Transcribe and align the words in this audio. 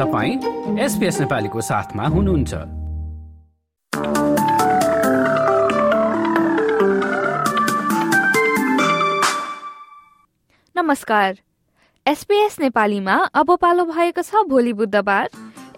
तपाईँ 0.00 0.78
एसपिएस 0.80 1.20
नेपालीको 1.20 1.60
साथमा 1.60 2.04
हुनुहुन्छ। 2.06 2.54
नमस्कार। 10.76 11.36
एसपिएस 12.06 12.56
नेपालीमा 12.60 13.16
अब 13.34 13.56
पालो 13.60 13.84
भएको 13.84 14.22
छ 14.22 14.48
भोलि 14.48 14.72
बुधबार 14.72 15.28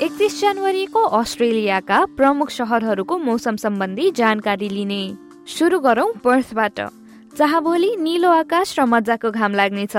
एकतिस 0.00 0.40
जनवरीको 0.40 1.00
अस्ट्रेलियाका 1.00 2.04
प्रमुख 2.16 2.50
सहरहरूको 2.50 3.18
मौसम 3.18 3.56
सम्बन्धी 3.56 4.10
जानकारी 4.12 4.68
लिने। 4.68 5.02
सुरु 5.48 5.78
गरौं 5.80 6.12
पर्थबाट 6.20 6.80
जहाँ 7.36 7.62
भोलि 7.62 7.96
निलो 7.96 8.30
आकाश 8.36 8.78
र 8.78 8.84
मजाको 8.84 9.30
घाम 9.30 9.54
लाग्नेछ। 9.54 9.96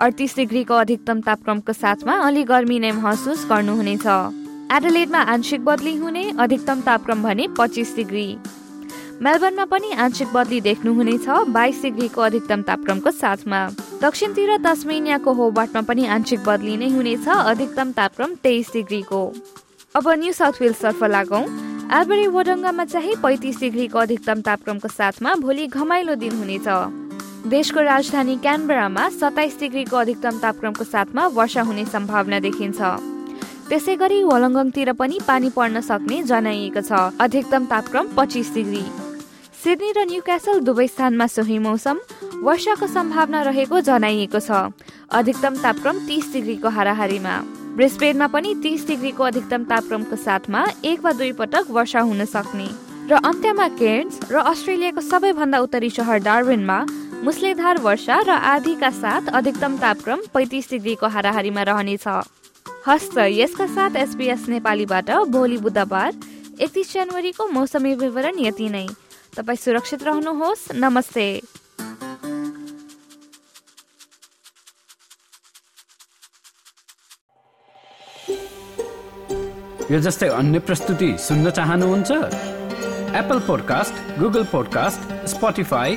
अडतिस 0.00 0.34
डिग्रीको 0.36 0.74
अधिकतम 0.74 1.20
तापक्रमको 1.20 1.72
साथमा 1.72 2.14
अलि 2.26 2.42
गर्मी 2.44 2.78
नै 2.78 2.90
महसुस 2.92 3.44
गर्नुहुनेछ। 3.50 4.06
एडलेडमा 4.72 5.18
आंशिक 5.32 5.64
बदली 5.64 5.94
हुने 5.96 6.24
अधिकतम 6.36 6.80
तापक्रम 6.80 7.22
भने 7.22 7.46
पच्चिस 7.58 7.94
डिग्री। 7.96 8.26
मेलबर्नमा 9.22 9.64
पनि 9.64 9.92
आंशिक 10.04 10.32
बदली 10.34 10.60
देख्नुहुनेछ 10.60 11.28
बाइस 11.48 11.82
डिग्रीको 11.82 12.20
अधिकतम 12.20 12.62
तापक्रमको 12.62 13.10
साथमा। 13.12 13.60
दक्षिणतिर 14.02 14.56
तस्मेनियाको 14.66 15.32
होबाटमा 15.32 15.82
पनि 15.86 16.06
आंशिक 16.16 16.40
बदली 16.42 16.76
नै 16.76 16.88
हुनेछ 16.90 17.28
अधिकतम 17.28 17.92
तापक्रम 17.92 18.34
तेइस 18.42 18.72
डिग्रीको। 18.72 19.22
अब 19.94 20.10
न्यू 20.10 20.32
साउथ 20.32 20.60
वेल्सतर्फ 20.60 21.04
लागौँ। 21.14 21.44
एल्बरी 21.94 22.26
वडङ्गामा 22.34 22.84
चाहिँ 22.90 23.14
पैँतिस 23.22 23.60
डिग्रीको 23.60 23.98
अधिकतम 23.98 24.40
तापक्रमको 24.42 24.88
साथमा 24.90 25.34
भोलि 25.38 25.66
घमाइलो 25.68 26.14
दिन 26.18 26.38
हुनेछ। 26.38 26.68
देशको 27.44 27.80
राजधानी 27.80 28.36
क्यानबरामा 28.36 29.08
सताइस 29.10 29.58
डिग्रीको 29.60 29.96
अधिकतम 29.96 30.38
तापक्रमको 30.40 30.84
साथमा 30.84 31.26
वर्षा 31.36 31.62
हुने 31.62 31.84
सम्भावना 31.84 32.38
देखिन्छ। 32.40 32.80
त्यसै 33.68 33.96
गरी 34.00 34.22
वलङ्गङतिर 34.24 34.92
पनि 34.96 35.18
पानी 35.28 35.50
पर्न 35.52 35.80
सक्ने 35.80 36.22
जनाइएको 36.24 36.80
छ। 36.80 36.92
अधिकतम 37.20 37.64
तापक्रम 37.68 38.06
पच्चिस 38.16 38.52
डिग्री। 38.54 38.84
सिडनी 39.60 39.90
र 39.92 40.04
न्यू 40.08 40.20
क्यासल 40.24 40.60
दुवै 40.64 40.86
स्थानमा 40.88 41.26
सोही 41.26 41.58
मौसम। 41.58 42.00
वर्षाको 42.40 42.86
सम्भावना 42.88 43.40
रहेको 43.42 43.80
जनाइएको 43.92 44.40
छ। 44.40 44.72
अधिकतम 45.12 45.54
तापक्रम 45.60 45.96
तिस 46.08 46.32
डिग्रीको 46.32 46.68
हाराहारीमा। 46.72 47.34
ब्रिस्बेनमा 47.76 48.26
पनि 48.32 48.54
तिस 48.64 48.88
डिग्रीको 48.88 49.22
अधिकतम 49.22 49.64
तापक्रमको 49.68 50.16
साथमा 50.16 50.64
एक 50.80 50.98
वा 51.04 51.12
दुई 51.12 51.32
पटक 51.36 51.68
वर्षा 51.68 52.00
हुन 52.08 52.24
सक्ने। 52.24 52.68
र 53.04 53.20
अन्त्यमा 53.20 53.68
केर्न्स 53.76 54.32
र 54.32 54.48
अस्ट्रेलियाको 54.48 55.00
सबैभन्दा 55.12 55.58
उत्तरी 55.60 55.90
सहर 55.92 56.18
डार्विनमा 56.24 57.03
मुसलेधार 57.24 57.78
वर्षा 57.78 58.20
र 58.20 58.30
आधीका 58.30 58.90
साथ 58.90 59.28
अधिकतम 59.32 59.76
तापक्रम 59.78 60.20
पैँतिस 60.34 60.70
डिग्रीको 60.70 61.08
हाराहारीमा 61.08 61.62
रहनेछ। 61.62 62.06
हस्त 62.86 63.18
यसका 63.18 63.66
साथ 63.66 63.96
एसपिएस 63.96 64.48
नेपालीबाट 64.48 65.10
भोलि 65.32 65.56
बुधबार 65.56 66.12
एकतिस 66.60 66.92
जनवरीको 66.92 67.46
मौसमी 67.48 67.94
विवरण 67.94 68.38
यति 68.38 68.68
नै। 68.68 68.88
तपाईँ 69.36 69.56
सुरक्षित 69.56 70.02
रहनुहोस्। 70.02 70.68
नमस्ते। 70.74 71.26
यो 79.90 80.00
जस्तै 80.00 80.28
अन्य 80.28 80.58
प्रस्तुति 80.58 81.16
सुन्न 81.18 81.50
चाहनुहुन्छ? 81.50 82.10
Apple 83.14 83.40
podcast 83.40 84.20
Google 84.20 84.44
podcast 84.44 85.26
Spotify 85.26 85.96